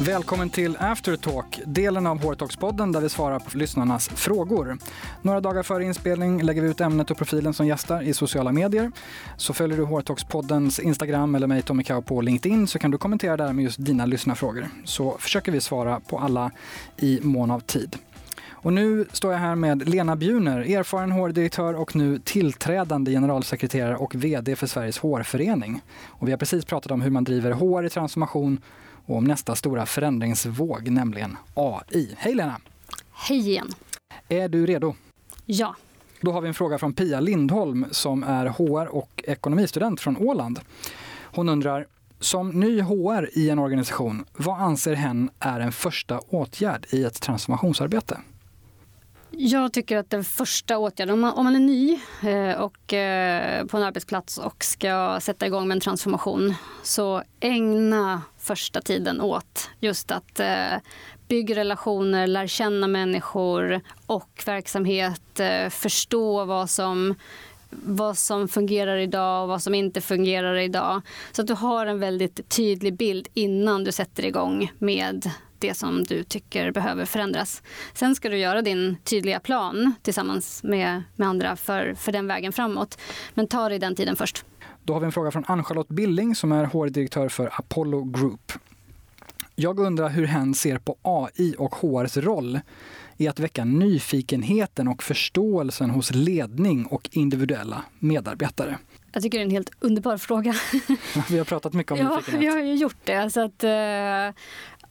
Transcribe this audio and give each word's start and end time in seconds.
Välkommen 0.00 0.50
till 0.50 0.76
Aftertalk, 0.80 1.60
delen 1.64 2.06
av 2.06 2.22
Hårtalkspodden 2.22 2.92
där 2.92 3.00
vi 3.00 3.08
svarar 3.08 3.38
på 3.38 3.58
lyssnarnas 3.58 4.08
frågor. 4.08 4.78
Några 5.22 5.40
dagar 5.40 5.62
före 5.62 5.84
inspelning 5.84 6.42
lägger 6.42 6.62
vi 6.62 6.68
ut 6.68 6.80
ämnet 6.80 7.10
och 7.10 7.16
profilen 7.16 7.54
som 7.54 7.66
gästar 7.66 8.02
i 8.02 8.14
sociala 8.14 8.52
medier. 8.52 8.92
Så 9.36 9.52
följer 9.52 9.78
du 9.78 9.84
Hårtalkspoddens 9.84 10.78
Instagram 10.78 11.34
eller 11.34 11.46
mig, 11.46 11.62
Tommy 11.62 11.84
Kau, 11.84 12.02
på 12.02 12.20
LinkedIn 12.20 12.66
så 12.66 12.78
kan 12.78 12.90
du 12.90 12.98
kommentera 12.98 13.36
där 13.36 13.52
med 13.52 13.64
just 13.64 13.84
dina 13.84 14.06
lyssnarfrågor. 14.06 14.68
Så 14.84 15.16
försöker 15.18 15.52
vi 15.52 15.60
svara 15.60 16.00
på 16.00 16.18
alla 16.18 16.50
i 16.96 17.20
mån 17.22 17.50
av 17.50 17.60
tid. 17.60 17.96
Och 18.48 18.72
nu 18.72 19.06
står 19.12 19.32
jag 19.32 19.38
här 19.38 19.54
med 19.54 19.88
Lena 19.88 20.16
Bjuner, 20.16 20.60
erfaren 20.60 21.12
hårdirektör 21.12 21.74
och 21.74 21.96
nu 21.96 22.18
tillträdande 22.18 23.10
generalsekreterare 23.10 23.96
och 23.96 24.14
VD 24.14 24.56
för 24.56 24.66
Sveriges 24.66 24.98
hårförening. 24.98 25.82
Och 26.06 26.28
vi 26.28 26.32
har 26.32 26.38
precis 26.38 26.64
pratat 26.64 26.92
om 26.92 27.00
hur 27.00 27.10
man 27.10 27.24
driver 27.24 27.50
hår 27.50 27.86
i 27.86 27.90
transformation 27.90 28.60
och 29.06 29.16
om 29.16 29.24
nästa 29.24 29.54
stora 29.54 29.86
förändringsvåg, 29.86 30.90
nämligen 30.90 31.36
AI. 31.54 32.14
Hej 32.16 32.34
Lena! 32.34 32.60
Hej 33.12 33.38
igen! 33.38 33.72
Är 34.28 34.48
du 34.48 34.66
redo? 34.66 34.94
Ja. 35.46 35.74
Då 36.20 36.32
har 36.32 36.40
vi 36.40 36.48
en 36.48 36.54
fråga 36.54 36.78
från 36.78 36.92
Pia 36.92 37.20
Lindholm 37.20 37.86
som 37.90 38.22
är 38.22 38.46
HR 38.46 38.86
och 38.86 39.24
ekonomistudent 39.26 40.00
från 40.00 40.16
Åland. 40.16 40.60
Hon 41.22 41.48
undrar, 41.48 41.86
som 42.20 42.50
ny 42.50 42.80
HR 42.80 43.38
i 43.38 43.50
en 43.50 43.58
organisation, 43.58 44.24
vad 44.32 44.60
anser 44.60 44.94
hen 44.94 45.30
är 45.38 45.60
en 45.60 45.72
första 45.72 46.18
åtgärd 46.18 46.86
i 46.90 47.04
ett 47.04 47.20
transformationsarbete? 47.20 48.18
Jag 49.38 49.72
tycker 49.72 49.96
att 49.96 50.10
den 50.10 50.24
första 50.24 50.78
åtgärden, 50.78 51.14
om 51.14 51.20
man, 51.20 51.32
om 51.32 51.44
man 51.44 51.56
är 51.56 51.60
ny 51.60 51.98
eh, 52.22 52.60
och, 52.60 52.92
eh, 52.92 53.66
på 53.66 53.76
en 53.76 53.82
arbetsplats 53.82 54.38
och 54.38 54.64
ska 54.64 55.18
sätta 55.20 55.46
igång 55.46 55.68
med 55.68 55.74
en 55.74 55.80
transformation, 55.80 56.54
så 56.82 57.22
ägna 57.40 58.22
första 58.38 58.80
tiden 58.80 59.20
åt 59.20 59.70
just 59.80 60.10
att 60.10 60.40
eh, 60.40 60.78
bygga 61.28 61.54
relationer, 61.54 62.26
lära 62.26 62.46
känna 62.46 62.86
människor 62.86 63.80
och 64.06 64.42
verksamhet, 64.46 65.40
eh, 65.40 65.68
förstå 65.68 66.44
vad 66.44 66.70
som 66.70 67.14
vad 67.70 68.18
som 68.18 68.48
fungerar 68.48 68.96
idag 68.96 69.42
och 69.42 69.48
vad 69.48 69.62
som 69.62 69.74
inte 69.74 70.00
fungerar 70.00 70.54
idag. 70.54 71.02
Så 71.32 71.42
att 71.42 71.48
du 71.48 71.54
har 71.54 71.86
en 71.86 71.98
väldigt 71.98 72.48
tydlig 72.48 72.96
bild 72.96 73.28
innan 73.34 73.84
du 73.84 73.92
sätter 73.92 74.24
igång 74.24 74.72
med 74.78 75.30
det 75.58 75.74
som 75.74 76.04
du 76.04 76.22
tycker 76.22 76.72
behöver 76.72 77.04
förändras. 77.04 77.62
Sen 77.94 78.14
ska 78.14 78.28
du 78.28 78.38
göra 78.38 78.62
din 78.62 78.96
tydliga 79.04 79.40
plan 79.40 79.94
tillsammans 80.02 80.62
med, 80.62 81.02
med 81.16 81.28
andra 81.28 81.56
för, 81.56 81.94
för 81.94 82.12
den 82.12 82.26
vägen 82.26 82.52
framåt. 82.52 82.98
Men 83.34 83.46
ta 83.46 83.68
dig 83.68 83.78
den 83.78 83.94
tiden 83.94 84.16
först. 84.16 84.44
Då 84.82 84.92
har 84.92 85.00
vi 85.00 85.06
en 85.06 85.12
fråga 85.12 85.30
från 85.30 85.44
Ann-Charlotte 85.46 85.88
Billing 85.88 86.34
som 86.34 86.52
är 86.52 86.64
HR-direktör 86.64 87.28
för 87.28 87.50
Apollo 87.52 88.04
Group. 88.04 88.52
Jag 89.54 89.78
undrar 89.78 90.08
hur 90.08 90.26
hen 90.26 90.54
ser 90.54 90.78
på 90.78 90.96
AI 91.02 91.54
och 91.58 91.74
HRs 91.74 92.16
roll 92.16 92.60
i 93.16 93.28
att 93.28 93.40
väcka 93.40 93.64
nyfikenheten 93.64 94.88
och 94.88 95.02
förståelsen 95.02 95.90
hos 95.90 96.14
ledning 96.14 96.86
och 96.86 97.08
individuella 97.12 97.82
medarbetare. 97.98 98.78
Jag 99.12 99.22
tycker 99.22 99.38
det 99.38 99.42
är 99.42 99.44
en 99.44 99.50
helt 99.50 99.70
underbar 99.80 100.16
fråga. 100.16 100.54
vi 101.30 101.38
har 101.38 101.44
pratat 101.44 101.72
mycket 101.72 101.92
om 101.92 101.98
ja, 101.98 102.16
nyfikenhet. 102.16 102.44
Ja, 102.44 102.52
vi 102.54 102.60
har 102.60 102.66
ju 102.66 102.74
gjort 102.74 102.96
det. 103.04 103.30
Så 103.30 103.40
att, 103.40 103.64
uh, 103.64 104.34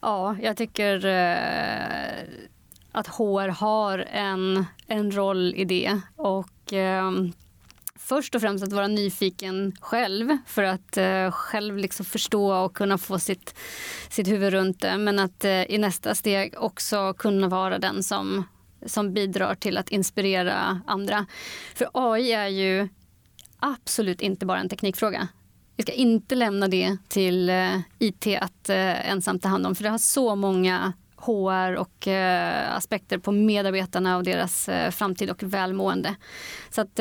ja, 0.00 0.36
jag 0.42 0.56
tycker 0.56 1.06
eh, 1.06 2.24
att 2.92 3.06
HR 3.06 3.48
har 3.48 3.98
en, 3.98 4.64
en 4.86 5.12
roll 5.12 5.54
i 5.56 5.64
det. 5.64 6.00
Och 6.16 6.72
eh, 6.72 7.12
först 7.94 8.34
och 8.34 8.40
främst 8.40 8.64
att 8.64 8.72
vara 8.72 8.88
nyfiken 8.88 9.76
själv 9.80 10.36
för 10.46 10.62
att 10.62 10.96
eh, 10.96 11.30
själv 11.30 11.76
liksom 11.76 12.06
förstå 12.06 12.54
och 12.54 12.76
kunna 12.76 12.98
få 12.98 13.18
sitt, 13.18 13.54
sitt 14.08 14.28
huvud 14.28 14.52
runt 14.52 14.80
det. 14.80 14.98
Men 14.98 15.18
att 15.18 15.44
eh, 15.44 15.62
i 15.62 15.78
nästa 15.78 16.14
steg 16.14 16.54
också 16.56 17.14
kunna 17.14 17.48
vara 17.48 17.78
den 17.78 18.02
som, 18.02 18.44
som 18.86 19.14
bidrar 19.14 19.54
till 19.54 19.78
att 19.78 19.88
inspirera 19.88 20.80
andra. 20.86 21.26
För 21.74 21.88
AI 21.92 22.32
är 22.32 22.48
ju 22.48 22.88
absolut 23.58 24.20
inte 24.20 24.46
bara 24.46 24.60
en 24.60 24.68
teknikfråga. 24.68 25.28
Vi 25.76 25.82
ska 25.82 25.92
inte 25.92 26.34
lämna 26.34 26.68
det 26.68 26.96
till 27.08 27.50
eh, 27.50 27.78
IT 27.98 28.26
att 28.40 28.68
eh, 28.68 29.10
ensamt 29.10 29.42
ta 29.42 29.48
hand 29.48 29.66
om 29.66 29.74
för 29.74 29.82
det 29.84 29.90
har 29.90 29.98
så 29.98 30.36
många 30.36 30.92
HR 31.16 31.74
och 31.74 32.08
eh, 32.08 32.76
aspekter 32.76 33.18
på 33.18 33.32
medarbetarna 33.32 34.16
och 34.16 34.24
deras 34.24 34.68
framtid 34.90 35.30
och 35.30 35.42
välmående. 35.42 36.16
Så 36.70 36.80
att 36.80 37.00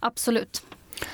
Absolut. 0.00 0.62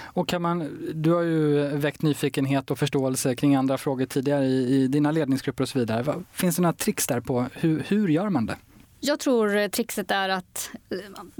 Och 0.02 0.28
kan 0.28 0.42
man, 0.42 0.78
du 0.94 1.12
har 1.12 1.22
ju 1.22 1.68
väckt 1.68 2.02
nyfikenhet 2.02 2.70
och 2.70 2.78
förståelse 2.78 3.36
kring 3.36 3.54
andra 3.54 3.78
frågor 3.78 4.06
tidigare 4.06 4.44
i, 4.44 4.74
i 4.74 4.88
dina 4.88 5.10
ledningsgrupper 5.10 5.62
och 5.62 5.68
så 5.68 5.78
vidare. 5.78 6.22
Finns 6.32 6.56
det 6.56 6.62
några 6.62 6.72
tricks 6.72 7.06
där 7.06 7.20
på 7.20 7.46
hur, 7.52 7.84
hur 7.88 8.08
gör 8.08 8.28
man 8.28 8.46
det? 8.46 8.56
Jag 9.00 9.20
tror 9.20 9.68
trixet 9.68 10.10
är 10.10 10.28
att, 10.28 10.70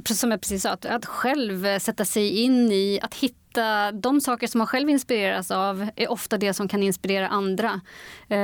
som 0.04 0.30
jag 0.30 0.40
precis 0.40 0.62
sa, 0.62 0.70
att 0.70 1.06
själv 1.06 1.78
sätta 1.78 2.04
sig 2.04 2.30
in 2.42 2.72
i 2.72 3.00
att 3.02 3.14
hitta 3.14 3.43
de 3.92 4.20
saker 4.20 4.46
som 4.46 4.58
man 4.58 4.66
själv 4.66 4.90
inspireras 4.90 5.50
av 5.50 5.88
är 5.96 6.10
ofta 6.10 6.38
det 6.38 6.54
som 6.54 6.68
kan 6.68 6.82
inspirera 6.82 7.28
andra. 7.28 7.80
Eh, 8.28 8.38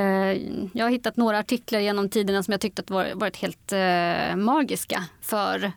jag 0.73 0.85
har 0.85 0.89
hittat 0.89 1.17
några 1.17 1.39
artiklar 1.39 1.79
genom 1.79 2.09
tiderna 2.09 2.43
som 2.43 2.51
jag 2.51 2.61
tyckte 2.61 2.93
varit 3.13 3.37
helt 3.37 3.71
eh, 3.71 4.35
magiska 4.35 5.03
för 5.21 5.71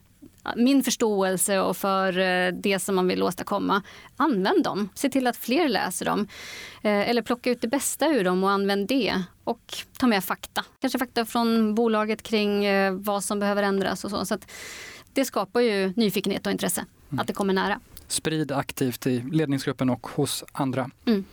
min 0.56 0.82
förståelse 0.82 1.60
och 1.60 1.76
för 1.76 2.18
eh, 2.18 2.52
det 2.52 2.78
som 2.78 2.94
man 2.94 3.08
vill 3.08 3.22
åstadkomma. 3.22 3.82
Använd 4.16 4.64
dem. 4.64 4.88
Se 4.94 5.10
till 5.10 5.26
att 5.26 5.36
fler 5.36 5.68
läser 5.68 6.04
dem. 6.06 6.28
Eller 6.82 7.22
plocka 7.22 7.50
ut 7.50 7.60
det 7.60 7.68
bästa 7.68 8.08
ur 8.08 8.24
dem 8.24 8.44
och 8.44 8.50
använd 8.50 8.88
det. 8.88 9.22
Och 9.44 9.74
ta 9.98 10.06
med 10.06 10.24
fakta. 10.24 10.64
Kanske 10.80 10.98
fakta 10.98 11.24
från 11.24 11.74
bolaget 11.74 12.22
kring 12.22 12.64
vad 13.02 13.24
som 13.24 13.40
behöver 13.40 13.62
ändras 13.62 14.04
och 14.04 14.10
så. 14.10 14.24
så 14.24 14.38
det 15.12 15.24
skapar 15.24 15.60
ju 15.60 15.92
nyfikenhet 15.96 16.46
och 16.46 16.52
intresse. 16.52 16.84
Mm. 17.10 17.20
Att 17.20 17.26
det 17.26 17.32
kommer 17.32 17.54
nära. 17.54 17.80
Sprid 18.08 18.52
aktivt 18.52 19.06
i 19.06 19.24
ledningsgruppen 19.32 19.90
och 19.90 20.06
hos 20.06 20.44
andra. 20.52 20.90
Mm. 21.06 21.24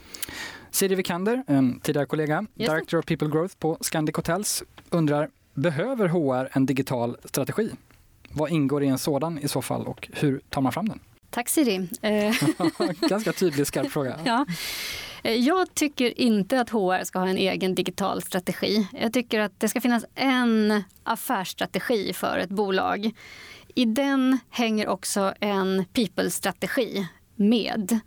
Siri 0.71 0.95
Vikander, 0.95 1.43
en 1.47 1.79
tidigare 1.79 2.05
kollega, 2.05 2.45
Director 2.53 2.99
of 2.99 3.05
People 3.05 3.27
Growth 3.27 3.55
på 3.59 3.77
Scandic 3.81 4.15
Hotels, 4.15 4.63
undrar 4.89 5.29
Behöver 5.53 6.07
HR 6.07 6.49
en 6.51 6.65
digital 6.65 7.17
strategi? 7.25 7.71
Vad 8.29 8.51
ingår 8.51 8.83
i 8.83 8.87
en 8.87 8.97
sådan 8.97 9.39
i 9.39 9.47
så 9.47 9.61
fall 9.61 9.87
och 9.87 10.09
hur 10.13 10.41
tar 10.49 10.61
man 10.61 10.71
fram 10.71 10.89
den? 10.89 10.99
Tack 11.29 11.49
Siri. 11.49 11.89
Eh, 12.01 12.35
Ganska 13.09 13.33
tydlig, 13.33 13.67
skarp 13.67 13.91
fråga. 13.91 14.19
ja. 14.25 14.45
Eh, 15.23 15.33
jag 15.33 15.75
tycker 15.75 16.19
inte 16.21 16.61
att 16.61 16.69
HR 16.69 17.03
ska 17.03 17.19
ha 17.19 17.27
en 17.27 17.37
egen 17.37 17.75
digital 17.75 18.21
strategi. 18.21 18.87
Jag 18.93 19.13
tycker 19.13 19.39
att 19.39 19.59
det 19.59 19.69
ska 19.69 19.81
finnas 19.81 20.05
en 20.15 20.83
affärsstrategi 21.03 22.13
för 22.13 22.37
ett 22.37 22.49
bolag. 22.49 23.11
I 23.75 23.85
den 23.85 24.39
hänger 24.49 24.87
också 24.87 25.33
en 25.39 25.85
people-strategi 25.93 27.07
med. 27.35 27.99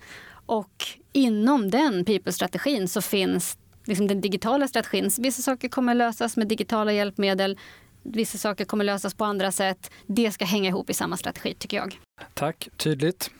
Och 0.46 0.84
inom 1.12 1.70
den 1.70 2.04
people-strategin 2.04 2.88
så 2.88 3.02
finns 3.02 3.58
liksom 3.84 4.06
den 4.06 4.20
digitala 4.20 4.68
strategin. 4.68 5.10
Vissa 5.18 5.42
saker 5.42 5.68
kommer 5.68 5.94
lösas 5.94 6.36
med 6.36 6.48
digitala 6.48 6.92
hjälpmedel. 6.92 7.58
Vissa 8.02 8.38
saker 8.38 8.64
kommer 8.64 8.84
lösas 8.84 9.14
på 9.14 9.24
andra 9.24 9.52
sätt. 9.52 9.90
Det 10.06 10.32
ska 10.32 10.44
hänga 10.44 10.68
ihop 10.68 10.90
i 10.90 10.94
samma 10.94 11.16
strategi 11.16 11.54
tycker 11.54 11.76
jag. 11.76 11.98
Tack, 12.34 12.68
tydligt. 12.76 13.30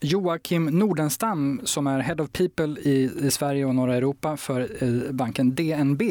Joakim 0.00 0.66
Nordenstam 0.66 1.60
som 1.64 1.86
är 1.86 1.98
Head 1.98 2.16
of 2.20 2.32
People 2.32 2.80
i, 2.80 3.10
i 3.22 3.30
Sverige 3.30 3.64
och 3.64 3.74
norra 3.74 3.96
Europa 3.96 4.36
för 4.36 4.84
eh, 4.84 5.12
banken 5.12 5.54
DNB 5.54 6.02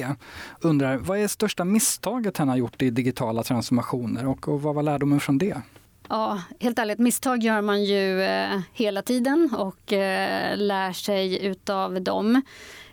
undrar 0.62 0.98
vad 0.98 1.20
är 1.20 1.28
största 1.28 1.66
misstaget 1.66 2.38
han 2.38 2.50
har 2.50 2.56
gjort 2.56 2.82
i 2.82 2.90
digitala 2.90 3.44
transformationer 3.44 4.28
och, 4.28 4.48
och 4.48 4.62
vad 4.62 4.76
var 4.76 4.84
lärdomen 4.84 5.20
från 5.20 5.38
det? 5.38 5.62
Ja, 6.10 6.42
helt 6.60 6.80
ärligt, 6.80 7.00
misstag 7.00 7.44
gör 7.44 7.62
man 7.62 7.84
ju 7.84 8.22
eh, 8.22 8.60
hela 8.74 9.02
tiden 9.02 9.50
och 9.58 9.94
eh, 9.94 10.58
lär 10.58 10.94
sig 10.94 11.46
utav 11.46 12.02
dem. 12.02 12.42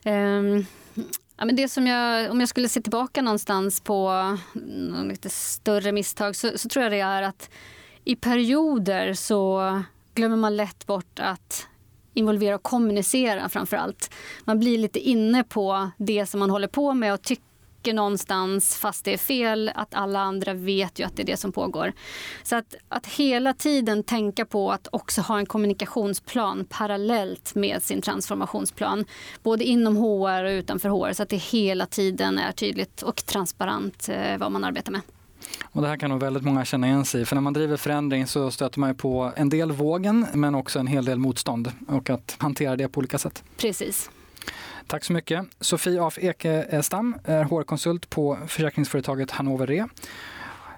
Ehm, 0.04 0.64
Ja, 1.38 1.44
men 1.44 1.56
det 1.56 1.68
som 1.68 1.86
jag, 1.86 2.30
om 2.30 2.40
jag 2.40 2.48
skulle 2.48 2.68
se 2.68 2.80
tillbaka 2.80 3.22
någonstans 3.22 3.80
på 3.80 4.36
lite 5.04 5.28
större 5.30 5.92
misstag 5.92 6.36
så, 6.36 6.58
så 6.58 6.68
tror 6.68 6.82
jag 6.82 6.92
det 6.92 7.00
är 7.00 7.22
att 7.22 7.50
i 8.04 8.16
perioder 8.16 9.14
så 9.14 9.82
glömmer 10.16 10.36
man 10.36 10.56
lätt 10.56 10.86
bort 10.86 11.18
att 11.18 11.66
involvera 12.14 12.54
och 12.54 12.62
kommunicera 12.62 13.48
framför 13.48 13.76
allt. 13.76 14.10
Man 14.44 14.58
blir 14.58 14.78
lite 14.78 14.98
inne 14.98 15.44
på 15.44 15.90
det 15.98 16.26
som 16.26 16.40
man 16.40 16.50
håller 16.50 16.68
på 16.68 16.94
med 16.94 17.14
och 17.14 17.22
tycker 17.22 17.94
någonstans, 17.94 18.76
fast 18.76 19.04
det 19.04 19.12
är 19.12 19.18
fel, 19.18 19.70
att 19.74 19.94
alla 19.94 20.20
andra 20.20 20.54
vet 20.54 20.98
ju 20.98 21.04
att 21.04 21.16
det 21.16 21.22
är 21.22 21.26
det 21.26 21.36
som 21.36 21.52
pågår. 21.52 21.92
Så 22.42 22.56
att, 22.56 22.74
att 22.88 23.06
hela 23.06 23.52
tiden 23.52 24.02
tänka 24.02 24.44
på 24.44 24.72
att 24.72 24.88
också 24.92 25.20
ha 25.20 25.38
en 25.38 25.46
kommunikationsplan 25.46 26.66
parallellt 26.68 27.54
med 27.54 27.82
sin 27.82 28.02
transformationsplan. 28.02 29.04
Både 29.42 29.64
inom 29.64 29.96
HR 29.96 30.44
och 30.44 30.50
utanför 30.50 30.88
HR 30.88 31.12
så 31.12 31.22
att 31.22 31.28
det 31.28 31.36
hela 31.36 31.86
tiden 31.86 32.38
är 32.38 32.52
tydligt 32.52 33.02
och 33.02 33.26
transparent 33.26 34.08
eh, 34.08 34.38
vad 34.38 34.52
man 34.52 34.64
arbetar 34.64 34.92
med. 34.92 35.00
Och 35.76 35.82
det 35.82 35.88
här 35.88 35.96
kan 35.96 36.10
nog 36.10 36.20
väldigt 36.20 36.42
många 36.42 36.64
känna 36.64 36.86
igen 36.86 37.04
sig 37.04 37.24
För 37.24 37.36
när 37.36 37.40
man 37.40 37.52
driver 37.52 37.76
förändring 37.76 38.26
så 38.26 38.50
stöter 38.50 38.80
man 38.80 38.94
på 38.94 39.32
en 39.36 39.48
del 39.48 39.72
vågen 39.72 40.26
men 40.32 40.54
också 40.54 40.78
en 40.78 40.86
hel 40.86 41.04
del 41.04 41.18
motstånd 41.18 41.72
och 41.88 42.10
att 42.10 42.36
hantera 42.38 42.76
det 42.76 42.88
på 42.88 42.98
olika 42.98 43.18
sätt. 43.18 43.44
Precis. 43.56 44.10
Tack 44.86 45.04
så 45.04 45.12
mycket. 45.12 45.46
Sofie 45.60 46.02
af 46.02 46.18
Ekestam 46.18 47.14
är 47.24 47.44
HR-konsult 47.44 48.10
på 48.10 48.38
försäkringsföretaget 48.46 49.30
Hannover 49.30 49.66
Re. 49.66 49.88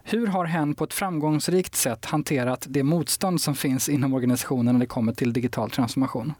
Hur 0.03 0.27
har 0.27 0.45
hen 0.45 0.75
på 0.75 0.85
ett 0.85 0.95
framgångsrikt 0.95 1.75
sätt 1.75 2.05
hanterat 2.05 2.67
det 2.69 2.83
motstånd 2.83 3.41
som 3.41 3.55
finns 3.55 3.89
inom 3.89 4.15
organisationen 4.15 4.75
när 4.75 4.81
det 4.81 4.87
kommer 4.87 5.13
till 5.13 5.33
digital 5.33 5.71
transformation? 5.71 6.33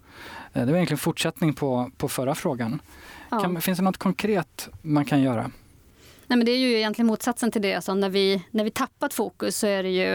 Eh, 0.53 0.67
det 0.67 0.73
var 0.73 0.77
egentligen 0.77 0.99
fortsättning 0.99 1.55
på, 1.55 1.91
på 1.97 2.09
förra 2.09 2.35
frågan. 2.35 2.83
Ja. 3.31 3.41
Kan, 3.41 3.61
finns 3.61 3.79
det 3.79 3.85
något 3.85 3.99
konkret 3.99 4.69
man 4.83 5.05
kan 5.05 5.21
göra? 5.21 5.51
Nej, 6.31 6.37
men 6.37 6.47
det 6.47 6.53
är 6.53 6.59
ju 6.59 6.77
egentligen 6.77 7.07
motsatsen 7.07 7.51
till 7.51 7.63
det. 7.63 7.75
Alltså, 7.75 7.95
när, 7.95 8.09
vi, 8.09 8.43
när 8.51 8.65
vi 8.65 8.71
tappat 8.71 9.15
fokus 9.15 9.57
så 9.59 9.67
är 9.67 9.83
det 9.83 9.89
ju 9.89 10.13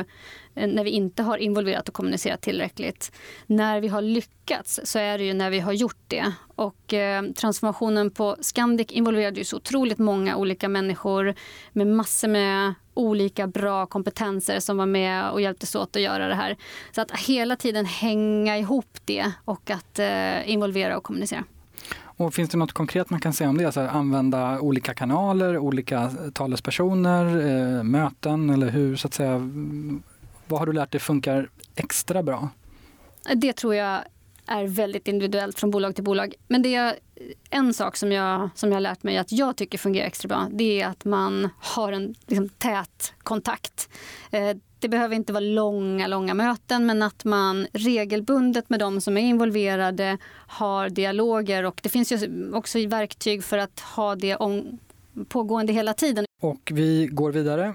eh, 0.55 0.67
när 0.67 0.83
vi 0.83 0.89
inte 0.89 1.23
har 1.23 1.37
involverat 1.37 1.87
och 1.87 1.93
kommunicerat 1.93 2.41
tillräckligt. 2.41 3.11
När 3.45 3.81
vi 3.81 3.87
har 3.87 4.01
lyckats 4.01 4.79
så 4.83 4.99
är 4.99 5.17
det 5.17 5.23
ju 5.23 5.33
när 5.33 5.49
vi 5.49 5.59
har 5.59 5.73
gjort 5.73 6.03
det. 6.07 6.33
Och 6.55 6.93
eh, 6.93 7.23
transformationen 7.23 8.11
på 8.11 8.35
Scandic 8.41 8.91
involverade 8.91 9.39
ju 9.39 9.43
så 9.43 9.57
otroligt 9.57 9.97
många 9.97 10.35
olika 10.35 10.69
människor 10.69 11.35
med 11.71 11.87
massor 11.87 12.27
med 12.27 12.73
olika 12.93 13.47
bra 13.47 13.85
kompetenser 13.85 14.59
som 14.59 14.77
var 14.77 14.85
med 14.85 15.31
och 15.31 15.41
hjälptes 15.41 15.75
åt 15.75 15.95
att 15.95 16.01
göra 16.01 16.27
det 16.27 16.35
här. 16.35 16.57
Så 16.91 17.01
att 17.01 17.11
hela 17.11 17.55
tiden 17.55 17.85
hänga 17.85 18.57
ihop 18.57 18.97
det 19.05 19.31
och 19.45 19.69
att 19.69 19.99
eh, 19.99 20.49
involvera 20.49 20.97
och 20.97 21.03
kommunicera. 21.03 21.43
Och 22.17 22.33
finns 22.33 22.49
det 22.49 22.57
något 22.57 22.73
konkret 22.73 23.09
man 23.09 23.19
kan 23.19 23.33
säga 23.33 23.49
om 23.49 23.57
det? 23.57 23.65
Alltså 23.65 23.81
använda 23.81 24.59
olika 24.59 24.93
kanaler, 24.93 25.57
olika 25.57 26.11
talespersoner, 26.33 27.25
eh, 27.25 27.83
möten 27.83 28.49
eller 28.49 28.69
hur 28.69 28.95
så 28.95 29.07
att 29.07 29.13
säga. 29.13 29.51
Vad 30.47 30.59
har 30.59 30.65
du 30.65 30.73
lärt 30.73 30.91
dig 30.91 31.01
funkar 31.01 31.49
extra 31.75 32.23
bra? 32.23 32.49
Det 33.35 33.53
tror 33.53 33.75
jag 33.75 33.99
är 34.47 34.67
väldigt 34.67 35.07
individuellt 35.07 35.59
från 35.59 35.71
bolag 35.71 35.95
till 35.95 36.03
bolag. 36.03 36.33
Men 36.47 36.61
det 36.61 36.75
är 36.75 36.95
en 37.49 37.73
sak 37.73 37.97
som 37.97 38.11
jag, 38.11 38.49
som 38.55 38.69
jag 38.69 38.75
har 38.75 38.81
lärt 38.81 39.03
mig 39.03 39.17
att 39.17 39.31
jag 39.31 39.55
tycker 39.55 39.77
fungerar 39.77 40.07
extra 40.07 40.27
bra. 40.27 40.47
Det 40.51 40.81
är 40.81 40.87
att 40.87 41.05
man 41.05 41.49
har 41.59 41.91
en 41.91 42.15
liksom, 42.27 42.49
tät 42.49 43.13
kontakt. 43.23 43.89
Eh, 44.31 44.57
det 44.83 44.89
behöver 44.89 45.15
inte 45.15 45.33
vara 45.33 45.43
långa, 45.43 46.07
långa 46.07 46.33
möten 46.33 46.85
men 46.85 47.01
att 47.01 47.25
man 47.25 47.67
regelbundet 47.73 48.69
med 48.69 48.79
de 48.79 49.01
som 49.01 49.17
är 49.17 49.21
involverade 49.21 50.17
har 50.47 50.89
dialoger 50.89 51.63
och 51.63 51.79
det 51.83 51.89
finns 51.89 52.11
ju 52.11 52.51
också 52.53 52.87
verktyg 52.87 53.43
för 53.43 53.57
att 53.57 53.79
ha 53.79 54.15
det 54.15 54.35
om, 54.35 54.79
pågående 55.27 55.73
hela 55.73 55.93
tiden. 55.93 56.25
Och 56.41 56.71
vi 56.73 57.07
går 57.11 57.31
vidare, 57.31 57.73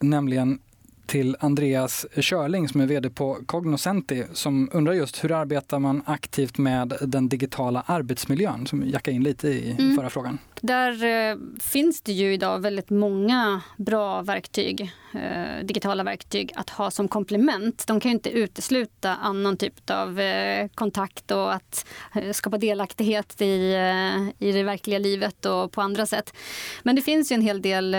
nämligen 0.00 0.58
till 1.10 1.36
Andreas 1.40 2.06
Körling 2.16 2.68
som 2.68 2.80
är 2.80 2.86
vd 2.86 3.10
på 3.10 3.38
Cognoscenti 3.46 4.24
som 4.32 4.70
undrar 4.72 4.92
just 4.92 5.24
hur 5.24 5.32
arbetar 5.32 5.78
man 5.78 6.02
aktivt 6.06 6.58
med 6.58 6.96
den 7.00 7.28
digitala 7.28 7.82
arbetsmiljön 7.86 8.66
som 8.66 8.88
jackar 8.88 9.12
in 9.12 9.22
lite 9.22 9.48
i 9.48 9.70
mm. 9.70 9.96
förra 9.96 10.10
frågan. 10.10 10.38
Där 10.60 11.04
eh, 11.04 11.36
finns 11.60 12.02
det 12.02 12.12
ju 12.12 12.34
idag 12.34 12.58
väldigt 12.58 12.90
många 12.90 13.60
bra 13.76 14.22
verktyg, 14.22 14.92
eh, 15.14 15.64
digitala 15.64 16.02
verktyg 16.02 16.52
att 16.56 16.70
ha 16.70 16.90
som 16.90 17.08
komplement. 17.08 17.86
De 17.86 18.00
kan 18.00 18.10
ju 18.10 18.14
inte 18.14 18.30
utesluta 18.30 19.16
annan 19.16 19.56
typ 19.56 19.90
av 19.90 20.20
eh, 20.20 20.68
kontakt 20.74 21.30
och 21.30 21.54
att 21.54 21.86
skapa 22.32 22.58
delaktighet 22.58 23.42
i, 23.42 23.74
i 24.38 24.52
det 24.52 24.62
verkliga 24.62 24.98
livet 24.98 25.46
och 25.46 25.72
på 25.72 25.80
andra 25.80 26.06
sätt. 26.06 26.34
Men 26.82 26.96
det 26.96 27.02
finns 27.02 27.32
ju 27.32 27.34
en 27.34 27.42
hel 27.42 27.62
del 27.62 27.96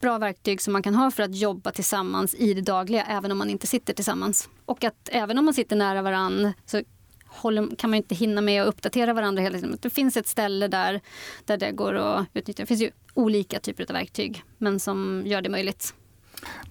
bra 0.00 0.18
verktyg 0.18 0.60
som 0.60 0.72
man 0.72 0.82
kan 0.82 0.94
ha 0.94 1.10
för 1.10 1.22
att 1.22 1.34
jobba 1.34 1.70
tillsammans 1.70 2.34
i 2.34 2.54
det 2.54 2.60
dagliga 2.60 3.04
även 3.04 3.32
om 3.32 3.38
man 3.38 3.50
inte 3.50 3.66
sitter 3.66 3.94
tillsammans. 3.94 4.48
Och 4.64 4.84
att 4.84 5.08
även 5.12 5.38
om 5.38 5.44
man 5.44 5.54
sitter 5.54 5.76
nära 5.76 6.02
varann 6.02 6.52
så 6.66 6.82
håller, 7.26 7.76
kan 7.76 7.90
man 7.90 7.96
inte 7.96 8.14
hinna 8.14 8.40
med 8.40 8.62
att 8.62 8.68
uppdatera 8.68 9.12
varandra 9.12 9.42
hela 9.42 9.58
tiden. 9.58 9.78
Det 9.80 9.90
finns 9.90 10.16
ett 10.16 10.26
ställe 10.26 10.68
där, 10.68 11.00
där 11.44 11.56
det 11.56 11.72
går 11.72 11.94
att 11.94 12.26
utnyttja. 12.34 12.62
Det 12.62 12.66
finns 12.66 12.82
ju 12.82 12.90
olika 13.14 13.60
typer 13.60 13.84
av 13.84 13.92
verktyg 13.92 14.42
men 14.58 14.80
som 14.80 15.22
gör 15.26 15.42
det 15.42 15.48
möjligt. 15.48 15.94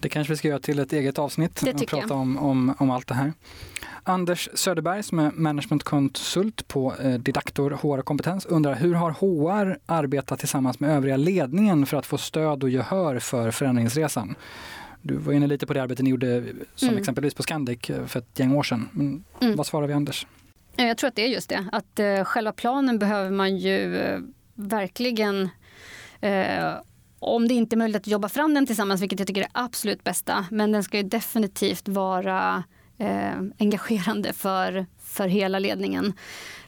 Det 0.00 0.08
kanske 0.08 0.32
vi 0.32 0.36
ska 0.36 0.48
göra 0.48 0.58
till 0.58 0.78
ett 0.78 0.92
eget 0.92 1.18
avsnitt 1.18 1.62
och 1.62 1.86
prata 1.86 2.14
om, 2.14 2.38
om, 2.38 2.74
om 2.78 2.90
allt 2.90 3.06
det 3.06 3.14
här. 3.14 3.32
Anders 4.02 4.48
Söderberg 4.54 5.02
som 5.02 5.18
är 5.18 5.30
managementkonsult 5.30 6.68
på 6.68 6.94
eh, 7.02 7.14
Didaktor 7.14 7.70
HR 7.70 8.02
kompetens 8.02 8.46
undrar 8.46 8.74
hur 8.74 8.94
har 8.94 9.10
HR 9.10 9.78
arbetat 9.86 10.38
tillsammans 10.38 10.80
med 10.80 10.90
övriga 10.90 11.16
ledningen 11.16 11.86
för 11.86 11.96
att 11.96 12.06
få 12.06 12.18
stöd 12.18 12.62
och 12.62 12.70
gehör 12.70 13.18
för 13.18 13.50
förändringsresan? 13.50 14.34
Du 15.02 15.16
var 15.16 15.32
inne 15.32 15.46
lite 15.46 15.66
på 15.66 15.74
det 15.74 15.82
arbetet 15.82 16.04
ni 16.04 16.10
gjorde 16.10 16.44
som 16.74 16.88
mm. 16.88 17.00
exempelvis 17.00 17.34
på 17.34 17.42
Scandic 17.42 17.90
eh, 17.90 18.06
för 18.06 18.18
ett 18.18 18.38
gäng 18.38 18.54
år 18.54 18.62
sedan. 18.62 18.88
Men 18.92 19.24
mm. 19.40 19.56
Vad 19.56 19.66
svarar 19.66 19.86
vi 19.86 19.92
Anders? 19.92 20.26
Jag 20.76 20.98
tror 20.98 21.08
att 21.08 21.16
det 21.16 21.22
är 21.22 21.28
just 21.28 21.48
det, 21.48 21.68
att 21.72 21.98
eh, 21.98 22.24
själva 22.24 22.52
planen 22.52 22.98
behöver 22.98 23.30
man 23.30 23.56
ju 23.56 23.96
eh, 23.96 24.20
verkligen 24.54 25.48
eh, 26.20 26.72
om 27.18 27.48
det 27.48 27.54
inte 27.54 27.76
är 27.76 27.78
möjligt 27.78 27.96
att 27.96 28.06
jobba 28.06 28.28
fram 28.28 28.54
den 28.54 28.66
tillsammans, 28.66 29.00
vilket 29.00 29.18
jag 29.18 29.28
tycker 29.28 29.42
är 29.42 29.50
absolut 29.52 30.04
bästa, 30.04 30.46
men 30.50 30.72
den 30.72 30.84
ska 30.84 30.96
ju 30.96 31.02
definitivt 31.02 31.88
vara 31.88 32.64
eh, 32.98 33.32
engagerande 33.58 34.32
för, 34.32 34.86
för 34.98 35.28
hela 35.28 35.58
ledningen. 35.58 36.12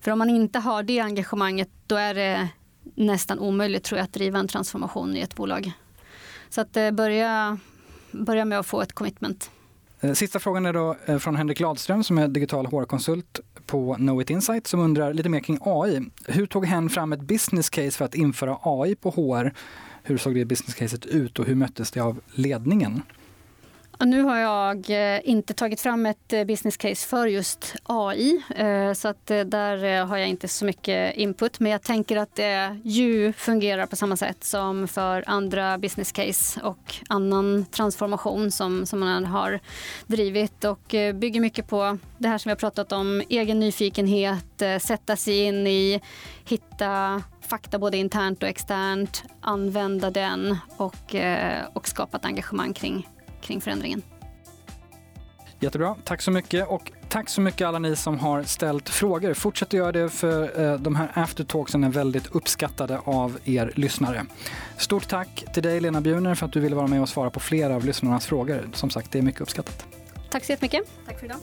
För 0.00 0.10
om 0.10 0.18
man 0.18 0.30
inte 0.30 0.58
har 0.58 0.82
det 0.82 1.00
engagemanget 1.00 1.68
då 1.86 1.96
är 1.96 2.14
det 2.14 2.48
nästan 2.94 3.38
omöjligt 3.38 3.84
tror 3.84 3.98
jag 3.98 4.04
att 4.04 4.12
driva 4.12 4.38
en 4.38 4.48
transformation 4.48 5.16
i 5.16 5.20
ett 5.20 5.34
bolag. 5.34 5.72
Så 6.48 6.60
att 6.60 6.76
eh, 6.76 6.90
börja, 6.90 7.58
börja 8.10 8.44
med 8.44 8.58
att 8.58 8.66
få 8.66 8.82
ett 8.82 8.92
commitment. 8.92 9.50
Eh, 10.00 10.12
sista 10.12 10.38
frågan 10.38 10.66
är 10.66 10.72
då 10.72 10.96
eh, 11.06 11.18
från 11.18 11.36
Henrik 11.36 11.60
Ladström 11.60 12.04
som 12.04 12.18
är 12.18 12.28
digital 12.28 12.66
HR-konsult 12.66 13.40
på 13.66 13.94
Knowit 13.94 14.30
Insight 14.30 14.66
som 14.66 14.80
undrar 14.80 15.14
lite 15.14 15.28
mer 15.28 15.40
kring 15.40 15.58
AI. 15.60 16.00
Hur 16.26 16.46
tog 16.46 16.66
hen 16.66 16.90
fram 16.90 17.12
ett 17.12 17.20
business 17.20 17.70
case 17.70 17.90
för 17.90 18.04
att 18.04 18.14
införa 18.14 18.58
AI 18.62 18.94
på 18.94 19.10
HR? 19.10 19.52
Hur 20.02 20.18
såg 20.18 20.34
det 20.34 20.44
business 20.44 20.74
caset 20.74 21.06
ut 21.06 21.38
och 21.38 21.46
hur 21.46 21.54
möttes 21.54 21.90
det 21.90 22.00
av 22.00 22.20
ledningen? 22.34 23.02
Nu 24.04 24.22
har 24.22 24.38
jag 24.38 24.90
eh, 24.90 25.20
inte 25.24 25.54
tagit 25.54 25.80
fram 25.80 26.06
ett 26.06 26.32
eh, 26.32 26.44
business 26.44 26.76
case 26.76 27.08
för 27.08 27.26
just 27.26 27.74
AI, 27.82 28.42
eh, 28.56 28.92
så 28.92 29.08
att 29.08 29.26
där 29.26 30.04
har 30.04 30.16
jag 30.16 30.28
inte 30.28 30.48
så 30.48 30.64
mycket 30.64 31.16
input. 31.16 31.60
Men 31.60 31.72
jag 31.72 31.82
tänker 31.82 32.16
att 32.16 32.34
det 32.34 32.80
ju 32.84 33.32
fungerar 33.32 33.86
på 33.86 33.96
samma 33.96 34.16
sätt 34.16 34.44
som 34.44 34.88
för 34.88 35.24
andra 35.26 35.78
business 35.78 36.12
case 36.12 36.60
och 36.60 36.94
annan 37.08 37.66
transformation 37.70 38.50
som, 38.50 38.86
som 38.86 39.00
man 39.00 39.24
har 39.24 39.60
drivit 40.06 40.64
och 40.64 40.94
bygger 41.14 41.40
mycket 41.40 41.68
på 41.68 41.98
det 42.18 42.28
här 42.28 42.38
som 42.38 42.48
vi 42.48 42.52
har 42.52 42.56
pratat 42.56 42.92
om, 42.92 43.22
egen 43.28 43.60
nyfikenhet, 43.60 44.62
sätta 44.80 45.16
sig 45.16 45.44
in 45.44 45.66
i, 45.66 46.00
hitta 46.44 47.22
fakta 47.40 47.78
både 47.78 47.96
internt 47.96 48.42
och 48.42 48.48
externt, 48.48 49.24
använda 49.40 50.10
den 50.10 50.56
och, 50.76 51.14
och 51.72 51.88
skapa 51.88 52.16
ett 52.16 52.24
engagemang 52.24 52.72
kring 52.72 53.06
kring 53.40 53.60
förändringen. 53.60 54.02
Jättebra, 55.60 55.96
tack 56.04 56.22
så 56.22 56.30
mycket. 56.30 56.68
Och 56.68 56.92
tack 57.08 57.28
så 57.28 57.40
mycket 57.40 57.66
alla 57.66 57.78
ni 57.78 57.96
som 57.96 58.18
har 58.18 58.42
ställt 58.42 58.88
frågor. 58.88 59.34
Fortsätt 59.34 59.68
att 59.68 59.72
göra 59.72 59.92
det 59.92 60.08
för 60.08 60.60
eh, 60.60 60.74
de 60.80 60.96
här 60.96 61.10
aftertalksen 61.14 61.84
är 61.84 61.88
väldigt 61.88 62.26
uppskattade 62.26 62.98
av 63.04 63.38
er 63.44 63.72
lyssnare. 63.76 64.26
Stort 64.76 65.08
tack 65.08 65.44
till 65.54 65.62
dig 65.62 65.80
Lena 65.80 66.00
Bjuner 66.00 66.34
för 66.34 66.46
att 66.46 66.52
du 66.52 66.60
ville 66.60 66.76
vara 66.76 66.86
med 66.86 67.02
och 67.02 67.08
svara 67.08 67.30
på 67.30 67.40
flera 67.40 67.74
av 67.74 67.84
lyssnarnas 67.84 68.26
frågor. 68.26 68.68
Som 68.72 68.90
sagt, 68.90 69.12
det 69.12 69.18
är 69.18 69.22
mycket 69.22 69.40
uppskattat. 69.40 69.86
Tack 70.30 70.44
så 70.44 70.52
jättemycket. 70.52 70.82
Tack 71.06 71.18
för 71.18 71.26
idag. 71.26 71.38